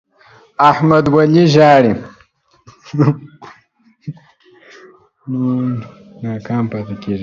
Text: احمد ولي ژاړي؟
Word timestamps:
احمد 0.69 1.05
ولي 1.15 1.43
ژاړي؟ 1.53 1.93